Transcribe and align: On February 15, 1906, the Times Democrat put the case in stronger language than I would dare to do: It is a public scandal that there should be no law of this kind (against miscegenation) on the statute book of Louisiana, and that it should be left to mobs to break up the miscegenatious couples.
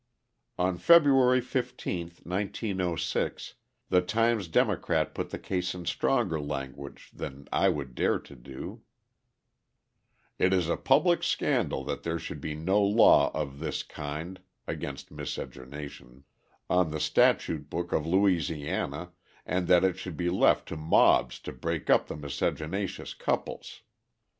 On 0.57 0.79
February 0.79 1.41
15, 1.41 2.07
1906, 2.23 3.53
the 3.89 4.01
Times 4.01 4.47
Democrat 4.47 5.13
put 5.13 5.29
the 5.29 5.37
case 5.37 5.75
in 5.75 5.85
stronger 5.85 6.39
language 6.41 7.11
than 7.13 7.47
I 7.51 7.69
would 7.69 7.93
dare 7.93 8.17
to 8.17 8.35
do: 8.35 8.81
It 10.39 10.53
is 10.55 10.67
a 10.67 10.75
public 10.75 11.21
scandal 11.21 11.83
that 11.83 12.01
there 12.01 12.17
should 12.17 12.41
be 12.41 12.55
no 12.55 12.81
law 12.81 13.29
of 13.35 13.59
this 13.59 13.83
kind 13.83 14.41
(against 14.65 15.11
miscegenation) 15.11 16.23
on 16.67 16.89
the 16.89 16.99
statute 16.99 17.69
book 17.69 17.93
of 17.93 18.03
Louisiana, 18.07 19.11
and 19.45 19.67
that 19.67 19.83
it 19.83 19.99
should 19.99 20.17
be 20.17 20.31
left 20.31 20.67
to 20.69 20.75
mobs 20.77 21.37
to 21.41 21.51
break 21.53 21.91
up 21.91 22.07
the 22.07 22.15
miscegenatious 22.17 23.13
couples. 23.13 23.83